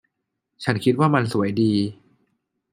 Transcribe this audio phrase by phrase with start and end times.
[0.63, 1.73] ฉันคิดว่ามันสวยดี